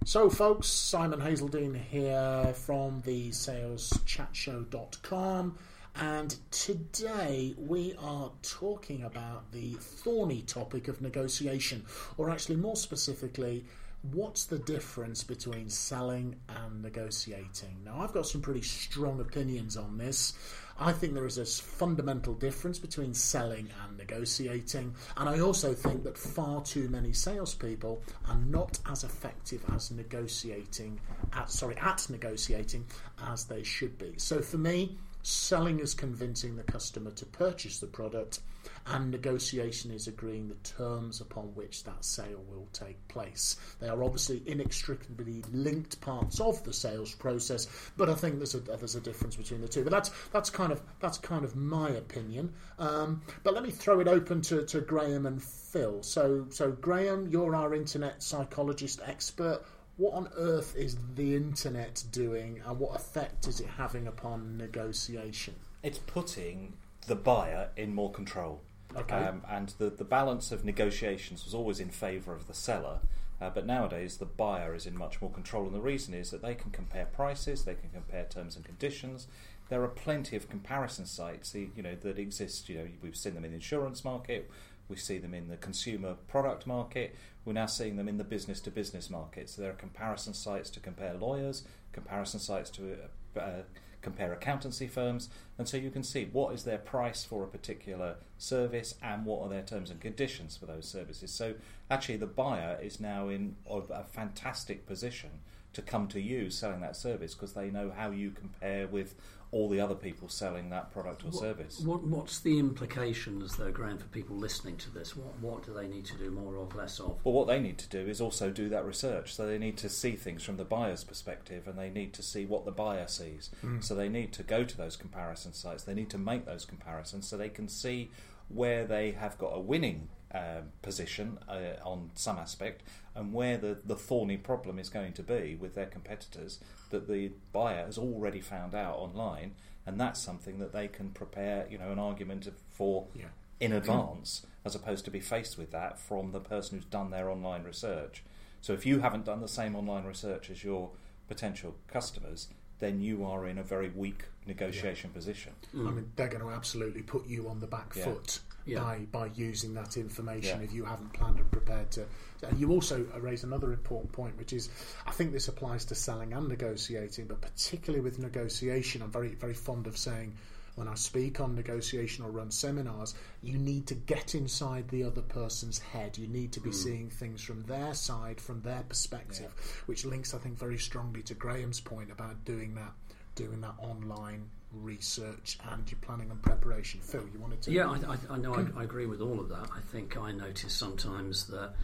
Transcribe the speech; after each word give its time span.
So, 0.08 0.30
folks, 0.30 0.68
Simon 0.68 1.20
Hazeldine 1.20 1.76
here 1.76 2.54
from 2.54 3.02
the 3.04 3.28
saleschatshow.com, 3.28 5.58
and 5.98 6.36
today 6.50 7.54
we 7.58 7.94
are 8.00 8.30
talking 8.42 9.02
about 9.02 9.50
the 9.52 9.72
thorny 9.74 10.42
topic 10.42 10.88
of 10.88 11.00
negotiation, 11.00 11.84
or 12.16 12.30
actually, 12.30 12.56
more 12.56 12.76
specifically, 12.76 13.64
what's 14.12 14.44
the 14.44 14.58
difference 14.60 15.24
between 15.24 15.68
selling 15.68 16.36
and 16.48 16.82
negotiating? 16.82 17.82
Now, 17.84 18.00
I've 18.00 18.12
got 18.12 18.26
some 18.26 18.40
pretty 18.40 18.62
strong 18.62 19.20
opinions 19.20 19.76
on 19.76 19.98
this. 19.98 20.34
I 20.80 20.92
think 20.92 21.14
there 21.14 21.26
is 21.26 21.38
a 21.38 21.44
fundamental 21.44 22.34
difference 22.34 22.78
between 22.78 23.12
selling 23.12 23.68
and 23.84 23.98
negotiating, 23.98 24.94
and 25.16 25.28
I 25.28 25.40
also 25.40 25.74
think 25.74 26.04
that 26.04 26.16
far 26.16 26.62
too 26.62 26.88
many 26.88 27.12
salespeople 27.12 28.00
are 28.28 28.38
not 28.38 28.78
as 28.88 29.02
effective 29.02 29.64
as 29.74 29.90
negotiating, 29.90 31.00
at, 31.32 31.50
sorry, 31.50 31.76
at 31.78 32.08
negotiating 32.08 32.86
as 33.26 33.44
they 33.46 33.64
should 33.64 33.98
be. 33.98 34.14
So 34.18 34.40
for 34.40 34.58
me, 34.58 34.96
selling 35.22 35.80
is 35.80 35.94
convincing 35.94 36.56
the 36.56 36.62
customer 36.62 37.10
to 37.12 37.26
purchase 37.26 37.80
the 37.80 37.86
product 37.86 38.40
and 38.86 39.10
negotiation 39.10 39.90
is 39.90 40.08
agreeing 40.08 40.48
the 40.48 40.54
terms 40.56 41.20
upon 41.20 41.54
which 41.54 41.84
that 41.84 42.04
sale 42.04 42.42
will 42.48 42.68
take 42.72 43.06
place. 43.08 43.56
They 43.80 43.88
are 43.88 44.02
obviously 44.02 44.42
inextricably 44.46 45.44
linked 45.52 46.00
parts 46.00 46.40
of 46.40 46.62
the 46.64 46.72
sales 46.72 47.14
process, 47.14 47.66
but 47.96 48.08
I 48.08 48.14
think 48.14 48.36
there's 48.36 48.54
a 48.54 48.60
there's 48.60 48.94
a 48.94 49.00
difference 49.00 49.36
between 49.36 49.60
the 49.60 49.68
two. 49.68 49.84
But 49.84 49.92
that's 49.92 50.10
that's 50.32 50.50
kind 50.50 50.72
of 50.72 50.82
that's 51.00 51.18
kind 51.18 51.44
of 51.44 51.54
my 51.54 51.90
opinion. 51.90 52.52
Um, 52.78 53.22
but 53.42 53.54
let 53.54 53.62
me 53.62 53.70
throw 53.70 54.00
it 54.00 54.08
open 54.08 54.40
to, 54.42 54.64
to 54.66 54.80
Graham 54.80 55.26
and 55.26 55.42
Phil. 55.42 56.02
So 56.02 56.46
so 56.50 56.72
Graham, 56.72 57.28
you're 57.28 57.54
our 57.54 57.74
internet 57.74 58.22
psychologist 58.22 59.00
expert 59.04 59.62
what 59.98 60.14
on 60.14 60.30
earth 60.36 60.74
is 60.76 60.96
the 61.16 61.36
internet 61.36 62.02
doing 62.10 62.62
and 62.64 62.78
what 62.78 62.94
effect 62.94 63.46
is 63.46 63.60
it 63.60 63.66
having 63.76 64.06
upon 64.06 64.56
negotiation? 64.56 65.54
It's 65.82 65.98
putting 65.98 66.74
the 67.06 67.16
buyer 67.16 67.68
in 67.76 67.94
more 67.94 68.10
control. 68.10 68.62
Okay. 68.96 69.14
Um, 69.14 69.42
and 69.50 69.74
the, 69.78 69.90
the 69.90 70.04
balance 70.04 70.50
of 70.52 70.64
negotiations 70.64 71.44
was 71.44 71.52
always 71.52 71.80
in 71.80 71.90
favour 71.90 72.32
of 72.32 72.46
the 72.46 72.54
seller. 72.54 73.00
Uh, 73.40 73.50
but 73.50 73.66
nowadays, 73.66 74.16
the 74.16 74.24
buyer 74.24 74.74
is 74.74 74.86
in 74.86 74.96
much 74.96 75.20
more 75.20 75.30
control, 75.30 75.64
and 75.66 75.74
the 75.74 75.80
reason 75.80 76.12
is 76.12 76.30
that 76.30 76.42
they 76.42 76.54
can 76.54 76.72
compare 76.72 77.06
prices, 77.06 77.64
they 77.64 77.74
can 77.74 77.90
compare 77.90 78.24
terms 78.24 78.56
and 78.56 78.64
conditions. 78.64 79.28
There 79.68 79.82
are 79.82 79.88
plenty 79.88 80.34
of 80.36 80.48
comparison 80.48 81.06
sites, 81.06 81.54
you 81.54 81.70
know, 81.76 81.94
that 81.94 82.18
exist. 82.18 82.68
You 82.68 82.78
know, 82.78 82.86
we've 83.00 83.16
seen 83.16 83.34
them 83.34 83.44
in 83.44 83.50
the 83.50 83.56
insurance 83.56 84.04
market, 84.04 84.50
we 84.88 84.96
see 84.96 85.18
them 85.18 85.34
in 85.34 85.48
the 85.48 85.56
consumer 85.56 86.14
product 86.26 86.66
market, 86.66 87.14
we're 87.48 87.54
now 87.54 87.64
seeing 87.64 87.96
them 87.96 88.08
in 88.08 88.18
the 88.18 88.24
business 88.24 88.60
to 88.60 88.70
business 88.70 89.08
market. 89.08 89.48
So 89.48 89.62
there 89.62 89.70
are 89.70 89.74
comparison 89.74 90.34
sites 90.34 90.68
to 90.68 90.80
compare 90.80 91.14
lawyers, 91.14 91.64
comparison 91.92 92.40
sites 92.40 92.68
to 92.72 92.98
uh, 93.40 93.62
compare 94.02 94.34
accountancy 94.34 94.86
firms, 94.86 95.30
and 95.58 95.68
so 95.68 95.76
you 95.76 95.90
can 95.90 96.04
see 96.04 96.28
what 96.32 96.54
is 96.54 96.62
their 96.64 96.78
price 96.78 97.24
for 97.24 97.42
a 97.42 97.48
particular 97.48 98.16
service 98.38 98.94
and 99.02 99.26
what 99.26 99.42
are 99.42 99.48
their 99.48 99.62
terms 99.62 99.90
and 99.90 100.00
conditions 100.00 100.56
for 100.56 100.66
those 100.66 100.86
services. 100.86 101.32
So 101.32 101.54
actually, 101.90 102.16
the 102.16 102.26
buyer 102.26 102.78
is 102.80 103.00
now 103.00 103.28
in 103.28 103.56
a 103.68 104.04
fantastic 104.04 104.86
position 104.86 105.30
to 105.72 105.82
come 105.82 106.08
to 106.08 106.20
you 106.20 106.50
selling 106.50 106.80
that 106.80 106.96
service 106.96 107.34
because 107.34 107.52
they 107.52 107.70
know 107.70 107.92
how 107.94 108.10
you 108.10 108.30
compare 108.30 108.86
with 108.86 109.14
all 109.50 109.68
the 109.68 109.80
other 109.80 109.94
people 109.94 110.28
selling 110.28 110.68
that 110.70 110.92
product 110.92 111.24
or 111.24 111.28
what, 111.28 111.40
service. 111.40 111.80
What, 111.80 112.02
what's 112.02 112.40
the 112.40 112.58
implications, 112.58 113.56
though, 113.56 113.70
Graham, 113.70 113.96
for 113.96 114.06
people 114.08 114.36
listening 114.36 114.76
to 114.78 114.90
this? 114.90 115.16
What, 115.16 115.38
what 115.40 115.64
do 115.64 115.72
they 115.72 115.86
need 115.86 116.04
to 116.06 116.16
do 116.16 116.30
more 116.30 116.54
or 116.54 116.68
less 116.74 117.00
of? 117.00 117.18
Well, 117.24 117.32
what 117.32 117.46
they 117.46 117.58
need 117.58 117.78
to 117.78 117.88
do 117.88 118.00
is 118.00 118.20
also 118.20 118.50
do 118.50 118.68
that 118.68 118.84
research. 118.84 119.34
So 119.34 119.46
they 119.46 119.58
need 119.58 119.78
to 119.78 119.88
see 119.88 120.12
things 120.12 120.42
from 120.42 120.58
the 120.58 120.64
buyer's 120.64 121.02
perspective 121.02 121.66
and 121.66 121.78
they 121.78 121.88
need 121.88 122.12
to 122.14 122.22
see 122.22 122.44
what 122.44 122.66
the 122.66 122.72
buyer 122.72 123.06
sees. 123.06 123.50
Mm. 123.64 123.82
So 123.82 123.94
they 123.94 124.10
need 124.10 124.32
to 124.34 124.42
go 124.42 124.64
to 124.64 124.76
those 124.76 124.96
comparison 124.96 125.47
sites, 125.54 125.84
they 125.84 125.94
need 125.94 126.10
to 126.10 126.18
make 126.18 126.46
those 126.46 126.64
comparisons 126.64 127.28
so 127.28 127.36
they 127.36 127.48
can 127.48 127.68
see 127.68 128.10
where 128.48 128.84
they 128.84 129.12
have 129.12 129.38
got 129.38 129.48
a 129.48 129.60
winning 129.60 130.08
um, 130.34 130.72
position 130.82 131.38
uh, 131.48 131.82
on 131.82 132.10
some 132.14 132.36
aspect 132.36 132.82
and 133.14 133.32
where 133.32 133.56
the, 133.56 133.78
the 133.84 133.96
thorny 133.96 134.36
problem 134.36 134.78
is 134.78 134.90
going 134.90 135.14
to 135.14 135.22
be 135.22 135.54
with 135.54 135.74
their 135.74 135.86
competitors 135.86 136.58
that 136.90 137.08
the 137.08 137.32
buyer 137.50 137.86
has 137.86 137.96
already 137.96 138.40
found 138.40 138.74
out 138.74 138.96
online 138.96 139.52
and 139.86 139.98
that's 139.98 140.20
something 140.20 140.58
that 140.58 140.72
they 140.72 140.86
can 140.86 141.08
prepare 141.10 141.66
you 141.70 141.78
know 141.78 141.90
an 141.90 141.98
argument 141.98 142.46
for 142.68 143.06
yeah. 143.14 143.24
in 143.58 143.72
advance 143.72 144.44
as 144.66 144.74
opposed 144.74 145.06
to 145.06 145.10
be 145.10 145.18
faced 145.18 145.56
with 145.56 145.70
that 145.70 145.98
from 145.98 146.32
the 146.32 146.40
person 146.40 146.76
who's 146.76 146.84
done 146.84 147.10
their 147.10 147.30
online 147.30 147.64
research 147.64 148.22
so 148.60 148.74
if 148.74 148.84
you 148.84 149.00
haven't 149.00 149.24
done 149.24 149.40
the 149.40 149.48
same 149.48 149.74
online 149.74 150.04
research 150.04 150.50
as 150.50 150.62
your 150.62 150.90
potential 151.26 151.74
customers 151.86 152.48
then 152.80 153.00
you 153.00 153.24
are 153.24 153.46
in 153.46 153.56
a 153.56 153.62
very 153.62 153.88
weak 153.88 154.24
negotiation 154.48 155.10
yeah. 155.10 155.18
position. 155.18 155.52
Mm. 155.74 155.86
I 155.86 155.90
mean, 155.92 156.12
they're 156.16 156.28
going 156.28 156.42
to 156.42 156.50
absolutely 156.50 157.02
put 157.02 157.26
you 157.26 157.48
on 157.48 157.60
the 157.60 157.66
back 157.68 157.92
yeah. 157.94 158.04
foot 158.04 158.40
yeah. 158.66 158.80
by 158.80 158.98
by 159.12 159.30
using 159.34 159.74
that 159.74 159.96
information 159.96 160.58
yeah. 160.58 160.64
if 160.64 160.72
you 160.72 160.84
haven't 160.84 161.12
planned 161.12 161.38
and 161.38 161.50
prepared 161.50 161.90
to. 161.92 162.04
And 162.48 162.58
you 162.58 162.70
also 162.70 163.06
raise 163.18 163.44
another 163.44 163.72
important 163.72 164.12
point, 164.12 164.36
which 164.36 164.52
is 164.52 164.70
I 165.06 165.12
think 165.12 165.32
this 165.32 165.48
applies 165.48 165.84
to 165.86 165.94
selling 165.94 166.32
and 166.32 166.48
negotiating, 166.48 167.26
but 167.26 167.40
particularly 167.40 168.02
with 168.02 168.18
negotiation, 168.18 169.02
I'm 169.02 169.12
very 169.12 169.34
very 169.34 169.54
fond 169.54 169.86
of 169.86 169.96
saying. 169.96 170.34
When 170.78 170.86
I 170.86 170.94
speak 170.94 171.40
on 171.40 171.56
negotiation 171.56 172.24
or 172.24 172.30
run 172.30 172.52
seminars, 172.52 173.16
you 173.42 173.58
need 173.58 173.88
to 173.88 173.96
get 173.96 174.36
inside 174.36 174.88
the 174.88 175.02
other 175.02 175.22
person's 175.22 175.80
head. 175.80 176.16
You 176.16 176.28
need 176.28 176.52
to 176.52 176.60
be 176.60 176.70
mm. 176.70 176.74
seeing 176.74 177.10
things 177.10 177.42
from 177.42 177.64
their 177.64 177.94
side, 177.94 178.40
from 178.40 178.62
their 178.62 178.84
perspective, 178.88 179.52
yeah. 179.56 179.82
which 179.86 180.04
links, 180.04 180.34
I 180.34 180.38
think, 180.38 180.56
very 180.56 180.78
strongly 180.78 181.22
to 181.22 181.34
Graham's 181.34 181.80
point 181.80 182.12
about 182.12 182.44
doing 182.44 182.76
that, 182.76 182.92
doing 183.38 183.60
that 183.60 183.74
online 183.78 184.50
research 184.72 185.58
and 185.70 185.88
your 185.90 185.98
planning 186.02 186.30
and 186.30 186.42
preparation. 186.42 187.00
Phil, 187.00 187.24
you 187.32 187.38
wanted 187.38 187.62
to? 187.62 187.72
Yeah, 187.72 187.88
I, 187.88 187.96
I, 188.12 188.34
I 188.34 188.36
know. 188.36 188.54
I, 188.54 188.80
I, 188.80 188.82
agree 188.82 189.06
with 189.06 189.20
all 189.20 189.40
of 189.40 189.48
that. 189.48 189.68
I 189.74 189.80
think 189.92 190.16
I 190.16 190.32
notice 190.32 190.72
sometimes 190.72 191.46
that 191.46 191.74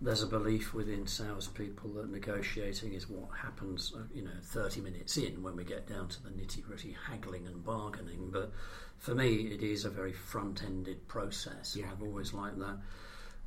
there's 0.00 0.22
a 0.22 0.26
belief 0.26 0.74
within 0.74 1.06
salespeople 1.06 1.90
that 1.94 2.10
negotiating 2.10 2.92
is 2.92 3.08
what 3.08 3.30
happens, 3.38 3.92
uh, 3.96 4.02
you 4.12 4.22
know, 4.22 4.30
30 4.42 4.80
minutes 4.80 5.16
in 5.16 5.42
when 5.42 5.56
we 5.56 5.64
get 5.64 5.86
down 5.86 6.08
to 6.08 6.22
the 6.22 6.30
nitty 6.30 6.62
gritty 6.62 6.96
haggling 7.08 7.46
and 7.46 7.64
bargaining. 7.64 8.30
But 8.30 8.52
for 8.98 9.14
me, 9.14 9.52
it 9.52 9.62
is 9.62 9.84
a 9.84 9.90
very 9.90 10.12
front 10.12 10.64
ended 10.64 11.06
process. 11.08 11.76
Yeah. 11.76 11.86
I've 11.90 12.02
always 12.02 12.34
liked 12.34 12.58
that. 12.58 12.78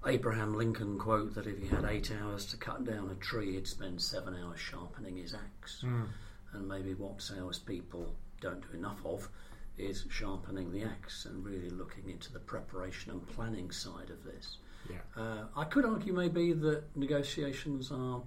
Abraham 0.06 0.56
Lincoln 0.56 0.98
quote 0.98 1.36
that 1.36 1.46
if 1.46 1.60
he 1.60 1.68
had 1.68 1.84
eight 1.84 2.10
hours 2.24 2.46
to 2.48 2.58
cut 2.58 2.86
down 2.86 3.10
a 3.10 3.16
tree, 3.16 3.54
he'd 3.54 3.68
spend 3.68 4.02
seven 4.02 4.34
hours 4.34 4.60
sharpening 4.60 5.18
his 5.18 5.34
axe. 5.34 5.84
Mm. 5.86 6.08
And 6.54 6.68
maybe 6.68 6.94
what 6.94 7.22
salespeople 7.22 8.16
don't 8.42 8.62
do 8.62 8.78
enough 8.78 9.06
of 9.06 9.30
is 9.78 10.06
sharpening 10.10 10.72
the 10.72 10.84
axe 10.84 11.26
and 11.26 11.46
really 11.46 11.70
looking 11.70 12.10
into 12.10 12.32
the 12.34 12.40
preparation 12.40 13.12
and 13.12 13.26
planning 13.28 13.72
side 13.72 14.10
of 14.10 14.24
this. 14.24 14.58
Yeah. 14.90 14.98
Uh, 15.16 15.46
I 15.56 15.66
could 15.66 15.86
argue 15.86 16.14
maybe 16.14 16.54
that 16.54 16.84
negotiations 16.96 17.92
are 17.92 18.22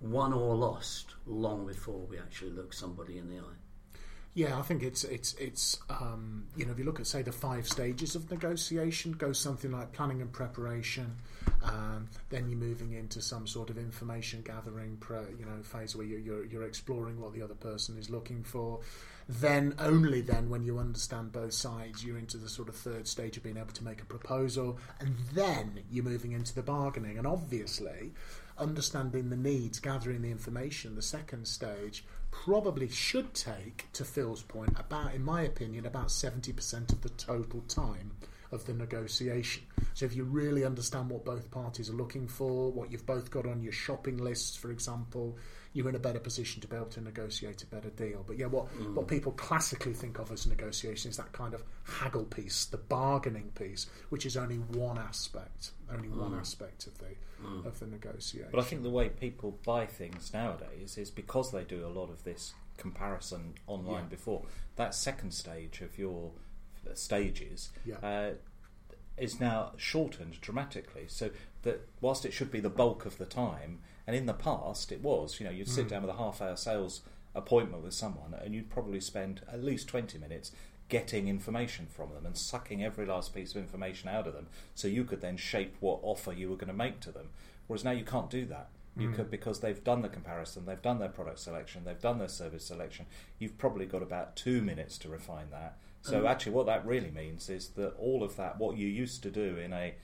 won 0.00 0.32
or 0.32 0.54
lost 0.54 1.14
long 1.26 1.66
before 1.66 2.00
we 2.00 2.18
actually 2.18 2.50
look 2.50 2.72
somebody 2.72 3.18
in 3.18 3.28
the 3.28 3.38
eye. 3.38 3.58
Yeah, 4.38 4.56
I 4.56 4.62
think 4.62 4.84
it's 4.84 5.02
it's 5.02 5.34
it's 5.34 5.80
um, 5.90 6.46
you 6.56 6.64
know 6.64 6.70
if 6.70 6.78
you 6.78 6.84
look 6.84 7.00
at 7.00 7.08
say 7.08 7.22
the 7.22 7.32
five 7.32 7.66
stages 7.66 8.14
of 8.14 8.30
negotiation, 8.30 9.10
goes 9.10 9.36
something 9.36 9.72
like 9.72 9.92
planning 9.92 10.22
and 10.22 10.32
preparation, 10.32 11.16
um, 11.64 12.08
then 12.30 12.48
you're 12.48 12.56
moving 12.56 12.92
into 12.92 13.20
some 13.20 13.48
sort 13.48 13.68
of 13.68 13.78
information 13.78 14.42
gathering, 14.42 14.96
you 15.36 15.44
know, 15.44 15.60
phase 15.64 15.96
where 15.96 16.06
you're, 16.06 16.20
you're, 16.20 16.44
you're 16.44 16.62
exploring 16.62 17.20
what 17.20 17.34
the 17.34 17.42
other 17.42 17.56
person 17.56 17.98
is 17.98 18.10
looking 18.10 18.44
for. 18.44 18.78
Then 19.28 19.74
only 19.80 20.20
then, 20.20 20.48
when 20.48 20.62
you 20.62 20.78
understand 20.78 21.32
both 21.32 21.52
sides, 21.52 22.04
you're 22.04 22.16
into 22.16 22.36
the 22.36 22.48
sort 22.48 22.68
of 22.68 22.76
third 22.76 23.08
stage 23.08 23.36
of 23.36 23.42
being 23.42 23.56
able 23.56 23.72
to 23.72 23.82
make 23.82 24.00
a 24.00 24.06
proposal, 24.06 24.78
and 25.00 25.16
then 25.34 25.80
you're 25.90 26.04
moving 26.04 26.30
into 26.30 26.54
the 26.54 26.62
bargaining. 26.62 27.18
And 27.18 27.26
obviously, 27.26 28.12
understanding 28.56 29.30
the 29.30 29.36
needs, 29.36 29.80
gathering 29.80 30.22
the 30.22 30.30
information, 30.30 30.94
the 30.94 31.02
second 31.02 31.48
stage 31.48 32.04
probably 32.30 32.88
should 32.88 33.34
take, 33.34 33.86
to 33.92 34.04
Phil's 34.04 34.42
point, 34.42 34.74
about, 34.78 35.14
in 35.14 35.22
my 35.22 35.42
opinion, 35.42 35.86
about 35.86 36.08
70% 36.08 36.92
of 36.92 37.02
the 37.02 37.08
total 37.10 37.60
time 37.62 38.12
of 38.52 38.64
the 38.66 38.72
negotiation. 38.72 39.62
So 39.94 40.06
if 40.06 40.14
you 40.16 40.24
really 40.24 40.64
understand 40.64 41.10
what 41.10 41.24
both 41.24 41.50
parties 41.50 41.90
are 41.90 41.94
looking 41.94 42.26
for, 42.28 42.70
what 42.72 42.90
you've 42.90 43.06
both 43.06 43.30
got 43.30 43.46
on 43.46 43.62
your 43.62 43.72
shopping 43.72 44.16
lists, 44.18 44.56
for 44.56 44.70
example, 44.70 45.36
you're 45.74 45.88
in 45.88 45.94
a 45.94 45.98
better 45.98 46.18
position 46.18 46.60
to 46.62 46.66
be 46.68 46.74
able 46.76 46.86
to 46.86 47.00
negotiate 47.00 47.62
a 47.62 47.66
better 47.66 47.90
deal. 47.90 48.24
But 48.26 48.38
yeah, 48.38 48.46
what 48.46 48.66
Mm. 48.78 48.94
what 48.94 49.06
people 49.08 49.32
classically 49.32 49.92
think 49.92 50.18
of 50.18 50.32
as 50.32 50.46
negotiation 50.46 51.10
is 51.10 51.16
that 51.18 51.32
kind 51.32 51.52
of 51.54 51.62
haggle 51.84 52.24
piece, 52.24 52.64
the 52.66 52.78
bargaining 52.78 53.50
piece, 53.50 53.86
which 54.08 54.24
is 54.24 54.36
only 54.36 54.56
one 54.58 54.98
aspect, 54.98 55.72
only 55.92 56.08
one 56.08 56.32
Mm. 56.32 56.40
aspect 56.40 56.86
of 56.86 56.96
the 56.98 57.14
of 57.64 57.78
the 57.78 57.86
negotiation. 57.86 58.48
But 58.50 58.60
I 58.60 58.64
think 58.64 58.82
the 58.82 58.90
way 58.90 59.10
people 59.10 59.58
buy 59.64 59.86
things 59.86 60.32
nowadays 60.32 60.98
is 60.98 61.10
because 61.10 61.52
they 61.52 61.62
do 61.64 61.86
a 61.86 61.88
lot 61.88 62.10
of 62.10 62.24
this 62.24 62.52
comparison 62.78 63.54
online 63.68 64.04
Yeah. 64.04 64.08
before. 64.08 64.44
That 64.76 64.94
second 64.94 65.32
stage 65.34 65.80
of 65.80 65.98
your 65.98 66.32
stages 66.96 67.70
Yeah. 67.84 67.96
uh, 67.98 68.34
is 69.16 69.40
now 69.40 69.72
shortened 69.76 70.40
dramatically. 70.40 71.06
So 71.08 71.30
that 71.62 71.88
whilst 72.00 72.24
it 72.24 72.32
should 72.32 72.50
be 72.52 72.60
the 72.60 72.70
bulk 72.70 73.04
of 73.04 73.18
the 73.18 73.26
time, 73.26 73.80
and 74.06 74.14
in 74.16 74.26
the 74.26 74.34
past 74.34 74.92
it 74.92 75.02
was, 75.02 75.40
you 75.40 75.44
know, 75.44 75.50
you'd 75.52 75.68
sit 75.68 75.86
Mm. 75.86 75.90
down 75.90 76.02
with 76.02 76.10
a 76.10 76.18
half-hour 76.18 76.56
sales 76.56 77.02
appointment 77.34 77.82
with 77.82 77.94
someone, 77.94 78.32
and 78.34 78.54
you'd 78.54 78.70
probably 78.70 79.00
spend 79.00 79.42
at 79.48 79.62
least 79.62 79.88
twenty 79.88 80.18
minutes 80.18 80.52
getting 80.88 81.28
information 81.28 81.86
from 81.86 82.14
them 82.14 82.24
and 82.24 82.36
sucking 82.38 82.82
every 82.82 83.04
last 83.04 83.34
piece 83.34 83.50
of 83.50 83.58
information 83.58 84.08
out 84.08 84.26
of 84.26 84.32
them, 84.32 84.46
so 84.74 84.88
you 84.88 85.04
could 85.04 85.20
then 85.20 85.36
shape 85.36 85.76
what 85.80 86.00
offer 86.02 86.32
you 86.32 86.48
were 86.48 86.56
going 86.56 86.68
to 86.68 86.72
make 86.72 86.98
to 87.00 87.12
them. 87.12 87.28
Whereas 87.66 87.84
now 87.84 87.90
you 87.90 88.04
can't 88.04 88.30
do 88.30 88.46
that. 88.46 88.68
You 88.96 89.10
Mm. 89.10 89.14
could 89.16 89.30
because 89.30 89.60
they've 89.60 89.84
done 89.84 90.00
the 90.02 90.08
comparison, 90.08 90.64
they've 90.64 90.80
done 90.80 90.98
their 90.98 91.10
product 91.10 91.40
selection, 91.40 91.84
they've 91.84 92.00
done 92.00 92.18
their 92.18 92.28
service 92.28 92.64
selection. 92.64 93.04
You've 93.38 93.58
probably 93.58 93.84
got 93.84 94.02
about 94.02 94.34
two 94.34 94.62
minutes 94.62 94.96
to 94.98 95.08
refine 95.10 95.50
that. 95.50 95.76
So 96.02 96.22
Mm. 96.22 96.30
actually, 96.30 96.52
what 96.52 96.66
that 96.66 96.86
really 96.86 97.10
means 97.10 97.50
is 97.50 97.70
that 97.70 97.94
all 97.98 98.22
of 98.22 98.36
that, 98.36 98.58
what 98.58 98.76
you 98.76 98.86
used 98.88 99.22
to 99.24 99.30
do 99.30 99.56
in 99.56 99.72
a 99.72 99.94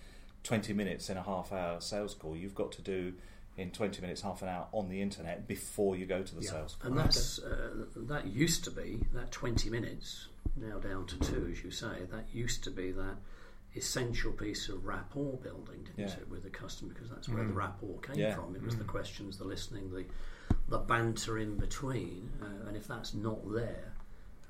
twenty 0.43 0.73
minutes 0.73 1.09
in 1.09 1.17
a 1.17 1.23
half 1.23 1.53
hour 1.53 1.81
sales 1.81 2.15
call, 2.15 2.37
you've 2.37 2.55
got 2.55 2.73
to 2.73 2.83
do 2.83 3.15
in 3.57 3.71
twenty 3.71 4.03
minutes, 4.03 4.23
half 4.23 4.43
an 4.43 4.49
hour 4.49 4.67
on 4.73 4.89
the 4.89 5.01
internet 5.01 5.47
before 5.47 5.97
you 5.97 6.05
go 6.07 6.23
to 6.23 6.35
the 6.35 6.43
Yeah. 6.43 6.51
sales 6.51 6.75
call. 6.75 6.91
And 6.91 6.99
that's 7.01 7.39
uh, 7.39 7.87
that 7.97 8.27
used 8.27 8.65
to 8.65 8.71
be 8.71 9.07
that 9.15 9.31
twenty 9.31 9.71
minutes, 9.71 10.29
now 10.57 10.79
down 10.79 11.07
to 11.07 11.19
two, 11.19 11.49
as 11.51 11.63
you 11.65 11.71
say. 11.71 12.05
That 12.11 12.27
used 12.35 12.65
to 12.65 12.71
be 12.71 12.91
that 12.93 13.17
essential 13.77 14.33
piece 14.33 14.69
of 14.69 14.85
rapport 14.85 15.37
building, 15.39 15.85
didn't 15.85 15.99
Yeah. 16.11 16.17
it, 16.17 16.29
with 16.29 16.43
the 16.43 16.51
customer? 16.51 16.93
Because 16.93 17.09
that's 17.11 17.29
where 17.29 17.45
the 17.45 17.53
rapport 17.53 17.99
came 18.01 18.19
Yeah. 18.19 18.35
from. 18.35 18.55
It 18.55 18.63
was 18.63 18.77
the 18.77 18.85
questions, 18.85 19.39
the 19.39 19.45
listening, 19.45 19.91
the 19.93 20.05
the 20.69 20.79
banter 20.79 21.39
in 21.39 21.57
between. 21.57 22.31
Uh, 22.43 22.69
and 22.69 22.77
if 22.77 22.87
that's 22.87 23.15
not 23.15 23.41
there 23.53 23.94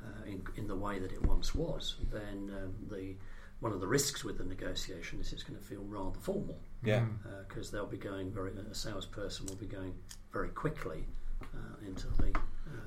uh, 0.05 0.25
in, 0.31 0.43
in 0.57 0.67
the 0.69 0.77
way 0.77 0.99
that 0.99 1.13
it 1.13 1.23
once 1.27 1.55
was, 1.55 1.97
then 2.13 2.51
um, 2.63 2.75
the 2.91 3.15
one 3.61 3.73
of 3.73 3.81
the 3.81 3.87
risks 3.87 4.25
with 4.25 4.37
the 4.39 4.45
negotiation 4.45 5.21
is 5.21 5.33
it's 5.33 5.43
going 5.43 5.59
to 5.59 5.65
feel 5.65 5.83
rather 5.85 6.19
formal 6.21 6.59
yeah, 6.85 7.05
because 7.49 7.71
they'll 7.71 7.87
be 7.87 7.97
going 7.97 8.31
very. 8.31 8.51
A 8.71 8.75
salesperson 8.75 9.47
will 9.47 9.57
be 9.57 9.67
going 9.67 9.95
very 10.33 10.49
quickly 10.51 11.07
uh, 11.43 11.87
into 11.87 12.07
the, 12.19 12.31
uh, 12.37 12.41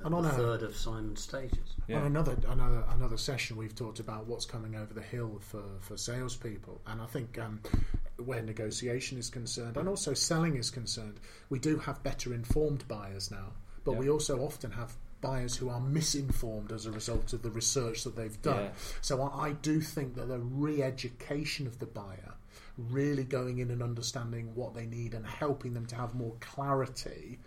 And 0.04 0.14
on 0.14 0.22
the 0.22 0.28
a- 0.28 0.32
third 0.32 0.62
of 0.62 0.76
Simon's 0.76 1.20
stages. 1.20 1.74
yeah. 1.88 1.96
On 1.98 2.06
another 2.06 2.36
another 2.48 2.84
another 2.90 3.16
session, 3.16 3.56
we've 3.56 3.74
talked 3.74 3.98
about 3.98 4.26
what's 4.26 4.46
coming 4.46 4.76
over 4.76 4.94
the 4.94 5.02
hill 5.02 5.38
for 5.40 5.64
for 5.80 5.96
salespeople, 5.96 6.80
and 6.86 7.00
I 7.02 7.06
think 7.06 7.38
um, 7.38 7.60
where 8.24 8.42
negotiation 8.42 9.18
is 9.18 9.30
concerned, 9.30 9.76
and 9.78 9.88
also 9.88 10.14
selling 10.14 10.56
is 10.56 10.70
concerned, 10.70 11.18
we 11.50 11.58
do 11.58 11.78
have 11.78 12.02
better 12.04 12.34
informed 12.34 12.86
buyers 12.86 13.30
now, 13.32 13.52
but 13.84 13.92
Yeah. 13.92 13.98
we 13.98 14.10
also 14.10 14.40
often 14.42 14.70
have 14.72 14.96
buyers 15.20 15.56
who 15.56 15.68
are 15.68 15.80
misinformed 15.80 16.72
as 16.72 16.86
a 16.86 16.90
result 16.90 17.32
of 17.32 17.42
the 17.42 17.50
research 17.50 18.04
that 18.04 18.16
they've 18.16 18.40
done. 18.42 18.64
Yeah. 18.64 18.70
So 19.00 19.22
I, 19.22 19.48
I 19.48 19.52
do 19.52 19.80
think 19.80 20.14
that 20.14 20.28
the 20.28 20.38
re-education 20.38 21.66
of 21.66 21.78
the 21.78 21.86
buyer, 21.86 22.34
really 22.76 23.24
going 23.24 23.58
in 23.58 23.70
and 23.70 23.82
understanding 23.82 24.54
what 24.54 24.74
they 24.74 24.86
need 24.86 25.14
and 25.14 25.26
helping 25.26 25.74
them 25.74 25.86
to 25.86 25.96
have 25.96 26.14
more 26.14 26.34
clarity. 26.40 27.38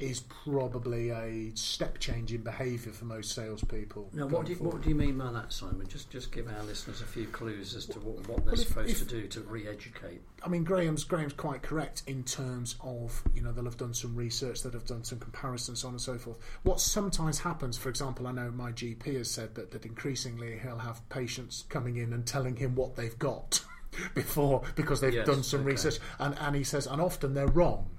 Is 0.00 0.20
probably 0.20 1.10
a 1.10 1.50
step 1.56 1.98
change 1.98 2.32
in 2.32 2.42
behaviour 2.42 2.92
for 2.92 3.04
most 3.04 3.32
salespeople. 3.32 4.08
Now, 4.12 4.26
what 4.28 4.46
do, 4.46 4.52
you, 4.52 4.58
what 4.58 4.80
do 4.80 4.88
you 4.88 4.94
mean 4.94 5.18
by 5.18 5.32
that, 5.32 5.52
Simon? 5.52 5.88
Just 5.88 6.08
just 6.08 6.30
give 6.30 6.46
our 6.46 6.62
listeners 6.62 7.00
a 7.00 7.04
few 7.04 7.26
clues 7.26 7.74
as 7.74 7.84
to 7.86 7.98
what, 7.98 8.18
what 8.28 8.36
they're 8.44 8.52
Well, 8.52 8.54
if- 8.60 8.68
supposed 8.68 8.90
if- 8.90 8.98
to 9.00 9.04
do 9.04 9.26
to 9.26 9.40
re-educate. 9.40 10.20
I 10.44 10.48
mean, 10.48 10.62
Graham's 10.62 11.02
Graham's 11.02 11.32
quite 11.32 11.62
correct 11.62 12.04
in 12.06 12.22
terms 12.22 12.76
of 12.80 13.24
you 13.34 13.42
know 13.42 13.50
they'll 13.50 13.64
have 13.64 13.76
done 13.76 13.92
some 13.92 14.14
research, 14.14 14.62
they'll 14.62 14.70
have 14.70 14.86
done 14.86 15.02
some 15.02 15.18
comparisons, 15.18 15.80
so 15.80 15.88
on 15.88 15.94
and 15.94 16.00
so 16.00 16.16
forth. 16.16 16.38
What 16.62 16.80
sometimes 16.80 17.40
happens, 17.40 17.76
for 17.76 17.88
example, 17.88 18.28
I 18.28 18.30
know 18.32 18.52
my 18.52 18.70
GP 18.70 19.16
has 19.16 19.28
said 19.28 19.56
that 19.56 19.72
that 19.72 19.84
increasingly 19.84 20.60
he'll 20.62 20.78
have 20.78 21.06
patients 21.08 21.64
coming 21.70 21.96
in 21.96 22.12
and 22.12 22.24
telling 22.24 22.54
him 22.54 22.76
what 22.76 22.94
they've 22.94 23.18
got 23.18 23.64
before 24.14 24.62
because 24.76 25.00
they've 25.00 25.12
Yes, 25.12 25.26
done 25.26 25.42
some 25.42 25.62
okay. 25.62 25.70
research, 25.72 25.98
and 26.20 26.36
and 26.38 26.54
he 26.54 26.62
says, 26.62 26.86
and 26.86 27.00
often 27.02 27.34
they're 27.34 27.48
wrong. 27.48 27.90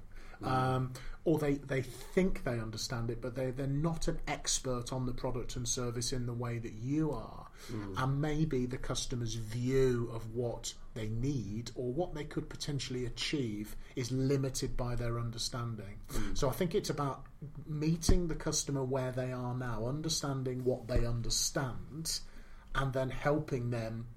Mm. 0.43 0.47
Um, 0.47 0.93
or 1.25 1.37
they, 1.37 1.55
they 1.55 1.81
think 1.81 2.43
they 2.43 2.59
understand 2.59 3.09
it, 3.09 3.21
but 3.21 3.35
they, 3.35 3.51
they're 3.51 3.67
not 3.67 4.07
an 4.07 4.19
expert 4.27 4.93
on 4.93 5.05
the 5.05 5.11
product 5.11 5.55
and 5.57 5.67
service 5.67 6.13
in 6.13 6.25
the 6.25 6.33
way 6.33 6.57
that 6.59 6.73
you 6.73 7.11
are. 7.11 7.47
Mm. 7.71 8.01
And 8.01 8.21
maybe 8.21 8.65
the 8.65 8.77
customer's 8.77 9.35
view 9.35 10.09
of 10.13 10.33
what 10.33 10.73
they 10.93 11.07
need 11.09 11.71
or 11.75 11.91
what 11.91 12.13
they 12.13 12.23
could 12.23 12.49
potentially 12.49 13.05
achieve 13.05 13.75
is 13.95 14.11
limited 14.11 14.77
by 14.77 14.95
their 14.95 15.19
understanding. 15.19 15.99
Mm. 16.13 16.37
So 16.37 16.49
I 16.49 16.53
think 16.53 16.73
it's 16.73 16.89
about 16.89 17.25
meeting 17.67 18.27
the 18.27 18.35
customer 18.35 18.83
where 18.83 19.11
they 19.11 19.31
are 19.31 19.53
now, 19.53 19.87
understanding 19.87 20.63
what 20.63 20.87
they 20.87 21.05
understand, 21.05 22.19
and 22.75 22.93
then 22.93 23.09
helping 23.09 23.71
them. 23.71 24.07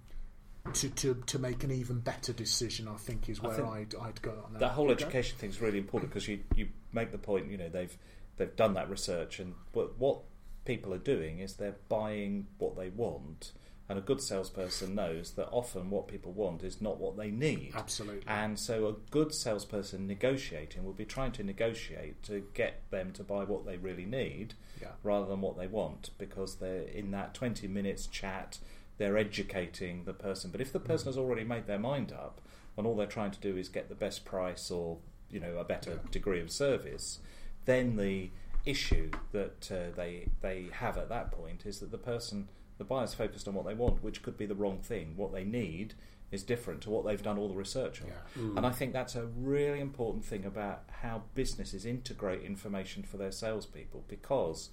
To, 0.74 0.88
to, 0.88 1.14
to 1.26 1.38
make 1.40 1.64
an 1.64 1.72
even 1.72 1.98
better 1.98 2.32
decision, 2.32 2.86
I 2.88 2.96
think, 2.96 3.28
is 3.28 3.42
where 3.42 3.52
think 3.54 3.66
I'd, 3.68 3.94
I'd 4.00 4.22
go 4.22 4.30
on 4.46 4.52
that. 4.52 4.60
that 4.60 4.70
whole 4.72 4.90
Okay. 4.90 5.02
education 5.04 5.36
thing 5.36 5.50
is 5.50 5.60
really 5.60 5.76
important 5.78 6.10
because 6.12 6.28
you, 6.28 6.38
you 6.54 6.68
make 6.92 7.10
the 7.10 7.18
point 7.18 7.50
you 7.50 7.58
know 7.58 7.68
they've 7.68 7.94
they've 8.36 8.54
done 8.54 8.74
that 8.74 8.88
research 8.88 9.40
and 9.40 9.54
what, 9.72 9.98
what 9.98 10.20
people 10.64 10.94
are 10.94 10.98
doing 10.98 11.40
is 11.40 11.54
they're 11.54 11.74
buying 11.88 12.46
what 12.58 12.76
they 12.76 12.88
want 12.90 13.52
and 13.88 13.98
a 13.98 14.02
good 14.02 14.22
salesperson 14.22 14.94
knows 14.94 15.32
that 15.32 15.48
often 15.50 15.90
what 15.90 16.06
people 16.06 16.32
want 16.32 16.62
is 16.62 16.80
not 16.80 16.96
what 16.98 17.16
they 17.16 17.30
need 17.30 17.72
Absolutely. 17.74 18.22
and 18.28 18.58
so 18.58 18.86
a 18.86 18.92
good 19.10 19.34
salesperson 19.34 20.06
negotiating 20.06 20.84
will 20.84 20.92
be 20.92 21.04
trying 21.04 21.32
to 21.32 21.42
negotiate 21.42 22.22
to 22.22 22.46
get 22.54 22.88
them 22.90 23.10
to 23.10 23.24
buy 23.24 23.42
what 23.42 23.66
they 23.66 23.76
really 23.76 24.06
need 24.06 24.54
Yeah. 24.80 24.88
rather 25.02 25.26
than 25.26 25.40
what 25.40 25.58
they 25.58 25.66
want 25.66 26.10
because 26.18 26.56
they're 26.56 26.82
in 26.82 27.10
that 27.10 27.34
20 27.34 27.66
minutes 27.66 28.06
chat 28.06 28.58
they're 28.98 29.16
educating 29.18 30.04
the 30.04 30.12
person 30.12 30.50
but 30.50 30.60
if 30.60 30.72
the 30.72 30.80
person 30.80 31.06
has 31.06 31.16
already 31.18 31.44
made 31.44 31.66
their 31.66 31.78
mind 31.78 32.12
up 32.12 32.40
and 32.76 32.86
all 32.86 32.96
they're 32.96 33.06
trying 33.06 33.30
to 33.30 33.40
do 33.40 33.56
is 33.56 33.68
get 33.68 33.88
the 33.88 33.94
best 33.94 34.24
price 34.24 34.70
or 34.70 34.98
you 35.30 35.40
know 35.40 35.56
a 35.58 35.64
better 35.64 35.92
Yeah. 35.92 36.10
degree 36.10 36.40
of 36.40 36.50
service 36.50 37.18
then 37.64 37.96
the 37.96 38.30
issue 38.64 39.10
that 39.32 39.70
uh, 39.72 39.94
they 39.96 40.28
they 40.40 40.68
have 40.72 40.96
at 40.96 41.08
that 41.08 41.32
point 41.32 41.66
is 41.66 41.80
that 41.80 41.90
the 41.90 41.98
person 41.98 42.48
the 42.78 42.84
buyer's 42.84 43.14
focused 43.14 43.48
on 43.48 43.54
what 43.54 43.66
they 43.66 43.74
want 43.74 44.02
which 44.02 44.22
could 44.22 44.36
be 44.36 44.46
the 44.46 44.54
wrong 44.54 44.78
thing 44.80 45.14
what 45.16 45.32
they 45.32 45.44
need 45.44 45.94
is 46.30 46.42
different 46.42 46.80
to 46.80 46.88
what 46.88 47.04
they've 47.04 47.22
done 47.22 47.36
all 47.38 47.48
the 47.48 47.54
research 47.54 48.00
on 48.02 48.08
Yeah. 48.08 48.42
and 48.56 48.64
I 48.66 48.70
think 48.70 48.92
that's 48.92 49.14
a 49.16 49.26
really 49.26 49.80
important 49.80 50.24
thing 50.24 50.44
about 50.46 50.84
how 51.02 51.22
businesses 51.34 51.84
integrate 51.84 52.42
information 52.42 53.02
for 53.02 53.16
their 53.18 53.32
salespeople 53.32 54.04
because 54.08 54.70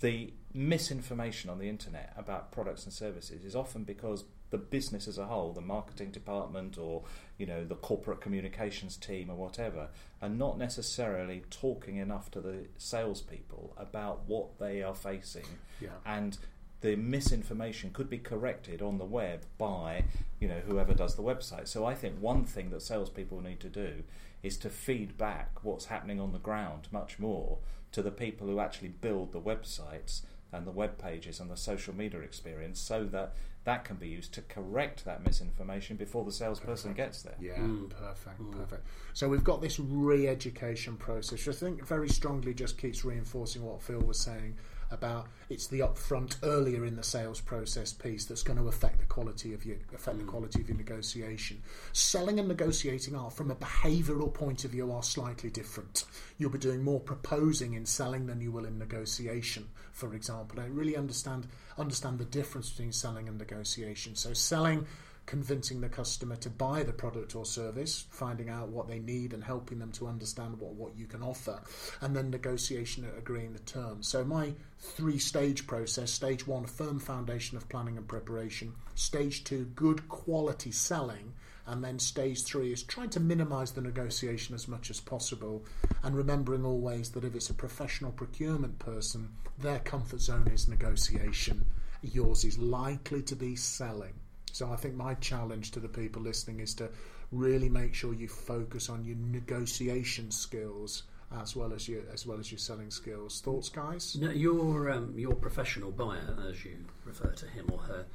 the 0.00 0.32
misinformation 0.52 1.50
on 1.50 1.58
the 1.58 1.68
internet 1.68 2.12
about 2.16 2.50
products 2.52 2.84
and 2.84 2.92
services 2.92 3.44
is 3.44 3.54
often 3.54 3.84
because 3.84 4.24
the 4.50 4.58
business 4.58 5.08
as 5.08 5.18
a 5.18 5.26
whole, 5.26 5.52
the 5.52 5.60
marketing 5.60 6.10
department 6.12 6.78
or 6.78 7.02
you 7.36 7.46
know 7.46 7.64
the 7.64 7.74
corporate 7.74 8.20
communications 8.20 8.96
team 8.96 9.28
or 9.30 9.36
whatever, 9.36 9.88
are 10.22 10.28
not 10.28 10.56
necessarily 10.58 11.42
talking 11.50 11.96
enough 11.96 12.30
to 12.30 12.40
the 12.40 12.66
salespeople 12.78 13.74
about 13.76 14.20
what 14.26 14.58
they 14.58 14.82
are 14.82 14.94
facing 14.94 15.46
Yeah. 15.80 15.88
and 16.04 16.38
the 16.82 16.94
misinformation 16.94 17.90
could 17.92 18.08
be 18.08 18.18
corrected 18.18 18.82
on 18.82 18.98
the 18.98 19.04
web 19.04 19.42
by 19.58 20.04
you 20.38 20.46
know 20.46 20.60
whoever 20.66 20.94
does 20.94 21.16
the 21.16 21.22
website. 21.22 21.66
So 21.68 21.84
I 21.84 21.94
think 21.94 22.20
one 22.20 22.44
thing 22.44 22.70
that 22.70 22.82
salespeople 22.82 23.40
need 23.40 23.60
to 23.60 23.68
do 23.68 24.04
is 24.42 24.56
to 24.58 24.70
feed 24.70 25.18
back 25.18 25.64
what's 25.64 25.86
happening 25.86 26.20
on 26.20 26.32
the 26.32 26.38
ground 26.38 26.86
much 26.92 27.18
more 27.18 27.58
to 27.96 28.02
the 28.02 28.10
people 28.10 28.46
who 28.46 28.60
actually 28.60 28.88
build 28.90 29.32
the 29.32 29.40
websites 29.40 30.20
and 30.52 30.66
the 30.66 30.70
web 30.70 30.98
pages 30.98 31.40
and 31.40 31.50
the 31.50 31.56
social 31.56 31.94
media 31.94 32.20
experience, 32.20 32.78
so 32.78 33.04
that 33.04 33.32
that 33.64 33.86
can 33.86 33.96
be 33.96 34.06
used 34.06 34.34
to 34.34 34.42
correct 34.42 35.06
that 35.06 35.24
misinformation 35.24 35.96
before 35.96 36.22
the 36.22 36.30
salesperson 36.30 36.92
gets 36.92 37.22
there. 37.22 37.34
Yeah, 37.40 37.56
Mm. 37.56 37.88
perfect, 37.88 38.38
Mm. 38.42 38.52
perfect. 38.52 38.86
So 39.14 39.30
we've 39.30 39.42
got 39.42 39.62
this 39.62 39.80
re-education 39.80 40.98
process, 40.98 41.46
which 41.46 41.56
I 41.56 41.58
think 41.58 41.86
very 41.86 42.10
strongly 42.10 42.52
just 42.52 42.76
keeps 42.76 43.02
reinforcing 43.02 43.64
what 43.64 43.80
Phil 43.80 44.00
was 44.00 44.20
saying 44.20 44.56
about 44.90 45.28
it's 45.48 45.66
the 45.66 45.80
upfront 45.80 46.36
earlier 46.42 46.84
in 46.84 46.96
the 46.96 47.02
sales 47.02 47.40
process 47.40 47.92
piece 47.92 48.24
that's 48.24 48.42
going 48.42 48.58
to 48.58 48.68
affect 48.68 48.98
the 48.98 49.04
quality 49.06 49.54
of 49.54 49.64
your 49.64 49.76
affect 49.94 50.18
the 50.18 50.24
mm. 50.24 50.28
quality 50.28 50.60
of 50.60 50.68
your 50.68 50.76
negotiation. 50.76 51.62
Selling 51.92 52.38
and 52.38 52.48
negotiating 52.48 53.14
are 53.14 53.30
from 53.30 53.50
a 53.50 53.56
behavioural 53.56 54.32
point 54.32 54.64
of 54.64 54.70
view 54.70 54.92
are 54.92 55.02
slightly 55.02 55.50
different. 55.50 56.04
You'll 56.38 56.50
be 56.50 56.58
doing 56.58 56.82
more 56.82 57.00
proposing 57.00 57.74
in 57.74 57.86
selling 57.86 58.26
than 58.26 58.40
you 58.40 58.52
will 58.52 58.64
in 58.64 58.78
negotiation, 58.78 59.68
for 59.92 60.14
example. 60.14 60.60
I 60.60 60.66
really 60.66 60.96
understand 60.96 61.48
understand 61.78 62.18
the 62.18 62.24
difference 62.24 62.70
between 62.70 62.92
selling 62.92 63.28
and 63.28 63.38
negotiation. 63.38 64.16
So 64.16 64.32
selling 64.32 64.86
convincing 65.26 65.80
the 65.80 65.88
customer 65.88 66.36
to 66.36 66.48
buy 66.48 66.84
the 66.84 66.92
product 66.92 67.34
or 67.34 67.44
service, 67.44 68.06
finding 68.10 68.48
out 68.48 68.68
what 68.68 68.86
they 68.86 69.00
need 69.00 69.32
and 69.32 69.42
helping 69.42 69.78
them 69.78 69.90
to 69.92 70.06
understand 70.06 70.58
what, 70.58 70.74
what 70.74 70.96
you 70.96 71.06
can 71.06 71.22
offer, 71.22 71.60
and 72.00 72.16
then 72.16 72.30
negotiation 72.30 73.06
agreeing 73.18 73.52
the 73.52 73.58
terms. 73.60 74.08
So, 74.08 74.24
my 74.24 74.54
three 74.78 75.18
stage 75.18 75.66
process 75.66 76.10
stage 76.12 76.46
one, 76.46 76.66
firm 76.66 76.98
foundation 76.98 77.56
of 77.56 77.68
planning 77.68 77.96
and 77.96 78.06
preparation, 78.06 78.72
stage 78.94 79.44
two, 79.44 79.64
good 79.74 80.08
quality 80.08 80.70
selling. 80.70 81.32
And 81.68 81.82
then 81.82 81.98
stage 81.98 82.44
three 82.44 82.72
is 82.72 82.84
trying 82.84 83.10
to 83.10 83.18
minimize 83.18 83.72
the 83.72 83.80
negotiation 83.80 84.54
as 84.54 84.68
much 84.68 84.88
as 84.88 85.00
possible 85.00 85.64
and 86.04 86.14
remembering 86.14 86.64
always 86.64 87.10
that 87.10 87.24
if 87.24 87.34
it's 87.34 87.50
a 87.50 87.54
professional 87.54 88.12
procurement 88.12 88.78
person, 88.78 89.30
their 89.58 89.80
comfort 89.80 90.20
zone 90.20 90.46
is 90.46 90.68
negotiation. 90.68 91.64
Yours 92.02 92.44
is 92.44 92.56
likely 92.56 93.20
to 93.22 93.34
be 93.34 93.56
selling. 93.56 94.12
So 94.56 94.72
I 94.72 94.76
think 94.76 94.94
my 94.94 95.12
challenge 95.12 95.72
to 95.72 95.80
the 95.80 95.88
people 95.88 96.22
listening 96.22 96.60
is 96.60 96.72
to 96.76 96.88
really 97.30 97.68
make 97.68 97.92
sure 97.92 98.14
you 98.14 98.26
focus 98.26 98.88
on 98.88 99.04
your 99.04 99.16
negotiation 99.18 100.30
skills 100.30 101.02
as 101.42 101.54
well 101.54 101.74
as 101.74 101.86
your 101.86 102.00
as 102.10 102.24
well 102.24 102.38
as 102.38 102.50
your 102.50 102.58
selling 102.58 102.90
skills. 102.90 103.42
Thoughts, 103.42 103.68
guys? 103.68 104.16
Your 104.16 104.90
um, 104.90 105.12
your 105.14 105.34
professional 105.34 105.90
buyer, 105.90 106.38
as 106.48 106.64
you 106.64 106.78
refer 107.04 107.32
to 107.32 107.46
him 107.46 107.68
or 107.70 107.80
her, 107.80 108.06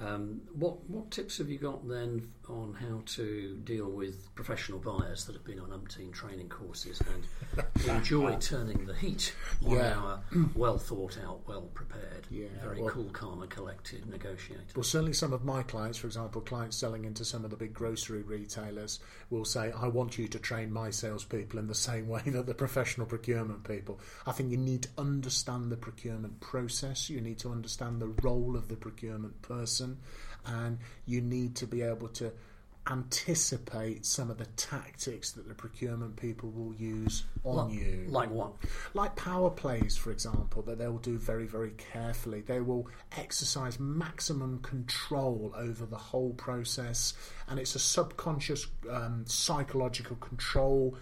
um, 0.00 0.40
what 0.54 0.88
what 0.88 1.10
tips 1.10 1.38
have 1.38 1.48
you 1.48 1.58
got 1.58 1.86
then 1.88 2.28
on 2.48 2.72
how 2.80 3.02
to 3.04 3.56
deal 3.64 3.90
with 3.90 4.34
professional 4.34 4.78
buyers 4.78 5.26
that 5.26 5.34
have 5.34 5.44
been 5.44 5.60
on 5.60 5.68
umpteen 5.68 6.10
training 6.12 6.48
courses 6.48 7.02
and 7.12 7.64
enjoy 7.88 8.34
turning 8.36 8.86
the 8.86 8.94
heat 8.94 9.34
on 9.66 9.72
Yeah. 9.76 9.94
our 9.94 10.20
well 10.54 10.78
thought 10.78 11.18
out, 11.22 11.40
well 11.46 11.68
prepared, 11.74 12.26
Yeah, 12.30 12.46
very 12.62 12.80
well- 12.80 12.90
cool, 12.90 13.10
calm, 13.10 13.42
and 13.42 13.50
collected 13.50 14.06
negotiator? 14.08 14.62
Well, 14.74 14.82
certainly 14.82 15.12
some 15.12 15.32
of 15.34 15.44
my 15.44 15.62
clients, 15.62 15.98
for 15.98 16.06
example, 16.06 16.40
clients 16.40 16.76
selling 16.78 17.04
into 17.04 17.24
some 17.24 17.44
of 17.44 17.50
the 17.50 17.56
big 17.56 17.74
grocery 17.74 18.22
retailers, 18.22 19.00
will 19.28 19.44
say, 19.44 19.70
I 19.72 19.88
want 19.88 20.16
you 20.16 20.26
to 20.28 20.38
train 20.38 20.72
my 20.72 20.88
salespeople 20.90 21.58
in 21.58 21.66
the 21.66 21.74
same 21.74 22.08
way 22.08 22.22
that 22.26 22.46
the 22.46 22.54
professional 22.54 23.06
procurement 23.06 23.64
people. 23.64 24.00
I 24.26 24.32
think 24.32 24.50
you 24.50 24.56
need 24.56 24.84
to 24.84 24.88
understand 24.96 25.70
the 25.70 25.76
procurement 25.76 26.40
process, 26.40 27.10
you 27.10 27.20
need 27.20 27.38
to 27.40 27.50
understand 27.50 28.00
the 28.00 28.08
role 28.22 28.56
of 28.56 28.68
the 28.68 28.76
procurement 28.76 29.42
person, 29.42 29.87
and 30.46 30.78
you 31.06 31.20
need 31.20 31.56
to 31.56 31.66
be 31.66 31.82
able 31.82 32.08
to 32.08 32.32
anticipate 32.90 34.04
some 34.06 34.30
of 34.30 34.38
the 34.38 34.46
tactics 34.56 35.32
that 35.32 35.46
the 35.46 35.54
procurement 35.54 36.16
people 36.16 36.50
will 36.50 36.74
use 36.74 37.24
on 37.44 37.68
Like- 37.68 37.78
you 37.78 38.06
Like 38.08 38.30
what? 38.30 38.52
like 38.94 39.14
power 39.14 39.50
plays, 39.50 39.96
for 39.96 40.10
example, 40.10 40.62
that 40.62 40.78
they 40.78 40.88
will 40.88 40.98
do 40.98 41.18
very, 41.18 41.46
very 41.46 41.72
carefully. 41.72 42.40
They 42.40 42.60
will 42.60 42.88
exercise 43.16 43.78
maximum 43.78 44.60
control 44.60 45.52
over 45.54 45.84
the 45.86 45.98
whole 45.98 46.32
process, 46.34 47.12
and 47.46 47.58
it's 47.60 47.74
a 47.74 47.78
subconscious 47.78 48.66
um, 48.90 49.24
psychological 49.26 50.16
control 50.16 50.96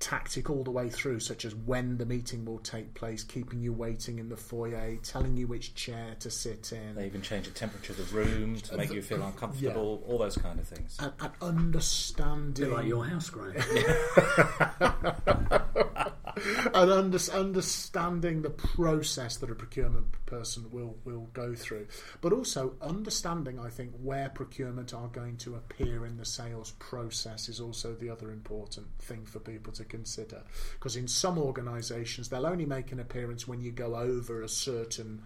tactic 0.00 0.50
all 0.50 0.64
the 0.64 0.70
way 0.70 0.88
through, 0.88 1.20
such 1.20 1.44
as 1.44 1.54
when 1.54 1.98
the 1.98 2.06
meeting 2.06 2.44
will 2.44 2.58
take 2.58 2.94
place, 2.94 3.22
keeping 3.22 3.60
you 3.60 3.72
waiting 3.72 4.18
in 4.18 4.28
the 4.28 4.36
foyer, 4.36 4.96
telling 5.02 5.36
you 5.36 5.46
which 5.46 5.74
chair 5.74 6.16
to 6.20 6.30
sit 6.30 6.72
in. 6.72 6.94
They 6.96 7.06
even 7.06 7.22
change 7.22 7.46
the 7.46 7.52
temperature 7.52 7.92
of 7.92 7.98
the 7.98 8.16
room 8.16 8.56
to 8.56 8.76
make 8.76 8.92
you 8.92 9.02
feel 9.02 9.22
uh, 9.22 9.26
uncomfortable, 9.26 10.02
all 10.06 10.18
those 10.18 10.36
kind 10.36 10.58
of 10.58 10.66
things. 10.66 10.96
and, 10.98 11.12
and 11.20 11.32
understanding 11.40 12.68
Bit 12.68 12.74
like 12.74 12.86
your 12.86 13.04
house, 13.04 13.30
Graham. 13.30 13.62
and 16.74 16.90
under, 16.90 17.18
understanding 17.32 18.42
the 18.42 18.50
process 18.50 19.36
that 19.38 19.50
a 19.50 19.54
procurement 19.54 20.06
person 20.26 20.70
will, 20.70 20.96
will 21.04 21.28
go 21.32 21.54
through, 21.54 21.86
but 22.20 22.32
also 22.32 22.74
understanding, 22.80 23.58
I 23.58 23.68
think, 23.68 23.92
where 24.02 24.28
procurement 24.28 24.94
are 24.94 25.08
going 25.08 25.36
to 25.38 25.56
appear 25.56 26.06
in 26.06 26.16
the 26.16 26.24
sales 26.24 26.72
process 26.78 27.48
is 27.48 27.60
also 27.60 27.94
the 27.94 28.10
other 28.10 28.30
important 28.30 28.86
thing 29.00 29.24
for 29.26 29.38
people 29.38 29.72
to 29.74 29.84
consider. 29.84 30.42
Because 30.72 30.96
in 30.96 31.08
some 31.08 31.38
organisations, 31.38 32.28
they'll 32.28 32.46
only 32.46 32.66
make 32.66 32.92
an 32.92 33.00
appearance 33.00 33.46
when 33.46 33.60
you 33.60 33.72
go 33.72 33.96
over 33.96 34.42
a 34.42 34.48
certain 34.48 35.22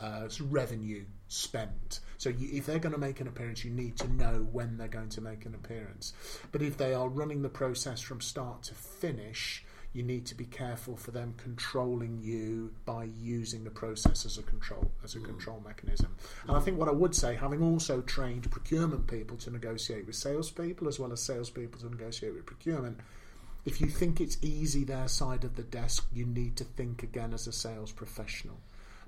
uh, 0.00 0.28
revenue 0.40 1.04
spent. 1.28 2.00
So 2.18 2.28
you, 2.30 2.48
if 2.52 2.66
they're 2.66 2.78
going 2.78 2.94
to 2.94 3.00
make 3.00 3.20
an 3.20 3.28
appearance, 3.28 3.64
you 3.64 3.70
need 3.70 3.96
to 3.98 4.08
know 4.12 4.46
when 4.52 4.76
they're 4.76 4.88
going 4.88 5.08
to 5.10 5.20
make 5.20 5.46
an 5.46 5.54
appearance. 5.54 6.12
But 6.52 6.62
if 6.62 6.76
they 6.76 6.94
are 6.94 7.08
running 7.08 7.42
the 7.42 7.48
process 7.48 8.00
from 8.00 8.20
start 8.20 8.62
to 8.64 8.74
finish, 8.74 9.64
you 9.96 10.02
need 10.02 10.26
to 10.26 10.34
be 10.34 10.44
careful 10.44 10.94
for 10.94 11.10
them 11.10 11.34
controlling 11.38 12.20
you 12.20 12.70
by 12.84 13.04
using 13.18 13.64
the 13.64 13.70
process 13.70 14.26
as 14.26 14.36
a 14.36 14.42
control 14.42 14.90
as 15.02 15.14
a 15.14 15.18
mm. 15.18 15.24
control 15.24 15.62
mechanism. 15.64 16.14
And 16.46 16.56
I 16.56 16.60
think 16.60 16.78
what 16.78 16.88
I 16.88 16.92
would 16.92 17.14
say, 17.14 17.34
having 17.34 17.62
also 17.62 18.02
trained 18.02 18.50
procurement 18.50 19.06
people 19.06 19.38
to 19.38 19.50
negotiate 19.50 20.06
with 20.06 20.14
salespeople 20.14 20.86
as 20.86 21.00
well 21.00 21.12
as 21.12 21.22
salespeople 21.22 21.80
to 21.80 21.88
negotiate 21.88 22.34
with 22.34 22.44
procurement, 22.44 23.00
if 23.64 23.80
you 23.80 23.86
think 23.88 24.20
it's 24.20 24.36
easy 24.42 24.84
their 24.84 25.08
side 25.08 25.44
of 25.44 25.56
the 25.56 25.62
desk, 25.62 26.06
you 26.12 26.26
need 26.26 26.56
to 26.58 26.64
think 26.64 27.02
again 27.02 27.32
as 27.32 27.46
a 27.46 27.52
sales 27.52 27.90
professional. 27.90 28.58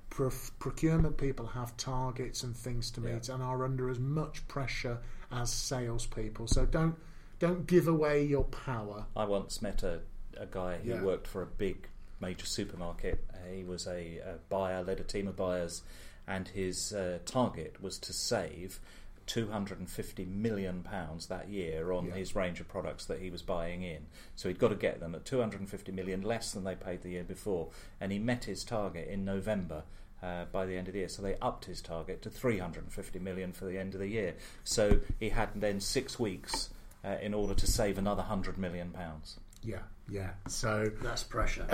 Pro- 0.09 0.31
procurement 0.57 1.17
people 1.17 1.45
have 1.45 1.77
targets 1.77 2.41
and 2.41 2.57
things 2.57 2.89
to 2.91 3.01
meet 3.01 3.29
and 3.29 3.43
are 3.43 3.63
under 3.63 3.91
as 3.91 3.99
much 3.99 4.47
pressure 4.47 4.97
as 5.31 5.51
salespeople. 5.51 6.47
So 6.47 6.65
don't 6.65 6.95
don't 7.37 7.67
give 7.67 7.87
away 7.87 8.25
your 8.25 8.43
power. 8.43 9.05
I 9.15 9.23
once 9.23 9.61
met 9.61 9.83
a, 9.83 10.01
a 10.39 10.45
guy 10.45 10.77
who 10.77 10.89
Yeah. 10.91 11.03
worked 11.03 11.27
for 11.27 11.41
a 11.41 11.45
big 11.45 11.87
major 12.19 12.45
supermarket. 12.45 13.23
Uh, 13.33 13.51
He 13.53 13.63
was 13.63 13.87
a, 13.87 14.17
a 14.19 14.35
buyer, 14.49 14.83
led 14.83 14.99
a 14.99 15.03
team 15.03 15.27
of 15.27 15.35
buyers, 15.35 15.83
and 16.27 16.47
his 16.49 16.93
uh, 16.93 17.19
target 17.25 17.81
was 17.81 17.97
to 17.99 18.13
save 18.13 18.79
250 19.25 20.25
million 20.25 20.81
pounds 20.83 21.27
that 21.27 21.49
year 21.49 21.91
on 21.91 22.07
Yeah. 22.07 22.15
his 22.15 22.35
range 22.35 22.59
of 22.59 22.67
products 22.67 23.05
that 23.05 23.19
he 23.19 23.29
was 23.29 23.41
buying 23.43 23.83
in. 23.83 24.07
So 24.35 24.49
he'd 24.49 24.57
got 24.59 24.69
to 24.69 24.75
get 24.75 24.99
them 24.99 25.13
at 25.15 25.23
250 25.25 25.91
million 25.91 26.21
less 26.21 26.51
than 26.51 26.63
they 26.63 26.75
paid 26.75 27.01
the 27.03 27.09
year 27.09 27.23
before, 27.23 27.69
and 28.01 28.11
he 28.11 28.19
met 28.19 28.45
his 28.45 28.63
target 28.63 29.07
in 29.07 29.23
November. 29.25 29.83
Uh, 30.21 30.43
by 30.51 30.65
the 30.65 30.75
end 30.75 30.85
of 30.89 30.91
the 30.93 30.99
year, 30.99 31.07
so 31.07 31.21
they 31.21 31.37
upped 31.41 31.63
his 31.63 31.81
target 31.81 32.21
to 32.21 32.29
350 32.29 33.19
million 33.19 33.53
for 33.53 33.63
the 33.63 33.77
end 33.77 33.93
of 33.93 34.01
the 34.01 34.07
year. 34.09 34.35
So 34.65 34.99
he 35.17 35.29
had 35.29 35.47
then 35.55 35.79
six 35.79 36.19
weeks 36.19 36.71
uh, 37.05 37.15
in 37.21 37.33
order 37.33 37.53
to 37.53 37.65
save 37.65 37.97
another 37.97 38.23
hundred 38.23 38.57
million 38.57 38.89
pounds. 38.89 39.37
Yeah, 39.61 39.79
yeah. 40.09 40.31
So 40.47 40.89
That's 41.01 41.23
pressure. 41.23 41.67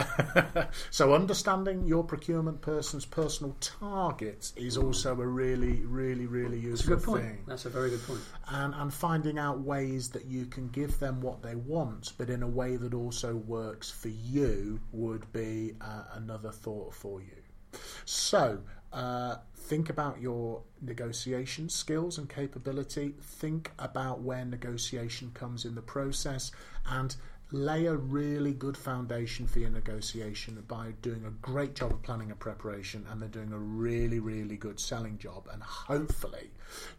so 0.89 1.13
understanding 1.13 1.85
your 1.85 2.03
procurement 2.03 2.61
person's 2.61 3.05
personal 3.05 3.55
targets 3.59 4.53
is 4.55 4.77
also 4.77 5.11
a 5.21 5.27
really, 5.27 5.85
really, 5.85 6.25
really 6.25 6.57
That's 6.61 6.87
useful 6.87 7.13
point. 7.13 7.23
thing. 7.23 7.43
That's 7.47 7.65
a 7.65 7.69
very 7.69 7.91
good 7.91 8.05
point. 8.05 8.21
and, 8.49 8.73
and 8.73 8.93
finding 8.93 9.37
out 9.37 9.59
ways 9.59 10.09
that 10.09 10.25
you 10.25 10.45
can 10.45 10.67
give 10.69 10.99
them 10.99 11.21
what 11.21 11.41
they 11.41 11.55
want, 11.55 12.13
but 12.17 12.29
in 12.29 12.43
a 12.43 12.47
way 12.47 12.75
that 12.75 12.93
also 12.93 13.35
works 13.35 13.89
for 13.89 14.09
you, 14.09 14.79
would 14.91 15.31
be 15.31 15.73
uh, 15.81 16.03
another 16.13 16.51
thought 16.51 16.93
for 16.93 17.21
you. 17.21 17.79
So, 18.05 18.61
uh, 18.93 19.35
think 19.57 19.89
about 19.89 20.21
your 20.21 20.61
negotiation 20.81 21.67
skills 21.69 22.17
and 22.17 22.29
capability. 22.29 23.15
Think 23.21 23.71
about 23.79 24.21
where 24.21 24.45
negotiation 24.45 25.31
comes 25.33 25.65
in 25.65 25.75
the 25.75 25.81
process 25.81 26.51
and 26.87 27.15
lay 27.51 27.85
a 27.85 27.95
really 27.95 28.53
good 28.53 28.75
foundation 28.75 29.45
for 29.45 29.59
your 29.59 29.69
negotiation 29.69 30.63
by 30.67 30.91
doing 31.01 31.25
a 31.25 31.29
great 31.29 31.75
job 31.75 31.91
of 31.91 32.01
planning 32.01 32.31
and 32.31 32.39
preparation 32.39 33.05
and 33.11 33.21
then 33.21 33.29
doing 33.29 33.51
a 33.53 33.57
really, 33.57 34.19
really 34.19 34.57
good 34.57 34.79
selling 34.79 35.17
job. 35.17 35.47
And 35.51 35.61
hopefully, 35.61 36.49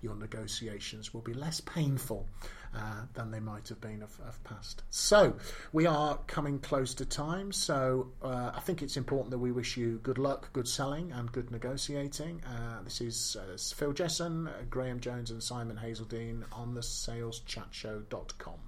your 0.03 0.15
negotiations 0.15 1.13
will 1.13 1.21
be 1.21 1.35
less 1.35 1.61
painful 1.61 2.27
uh, 2.75 3.03
than 3.15 3.31
they 3.31 3.41
might 3.41 3.69
have 3.69 3.81
been 3.81 4.03
of, 4.03 4.19
of 4.27 4.43
past. 4.45 4.85
So, 4.91 5.35
we 5.73 5.87
are 5.87 6.19
coming 6.27 6.61
close 6.61 6.95
to 6.95 7.05
time. 7.05 7.51
So, 7.51 8.13
uh, 8.23 8.53
I 8.55 8.61
think 8.61 8.83
it's 8.83 8.97
important 8.97 9.31
that 9.33 9.39
we 9.39 9.51
wish 9.51 9.77
you 9.77 9.99
good 10.03 10.19
luck, 10.19 10.53
good 10.53 10.69
selling, 10.69 11.11
and 11.13 11.31
good 11.33 11.51
negotiating. 11.51 12.43
Uh, 12.45 12.83
this 12.85 13.01
is 13.01 13.37
uh, 13.41 13.57
Phil 13.75 13.93
Jesson, 13.93 14.49
Graham 14.71 15.01
Jones, 15.01 15.31
and 15.31 15.43
Simon 15.43 15.81
Hazeldine 15.83 16.45
on 16.53 16.75
the 16.75 16.83
saleschatshow.com. 16.83 18.66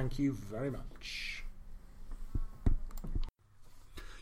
Thank 0.00 0.18
you 0.18 0.32
very 0.32 0.70
much. 0.70 1.44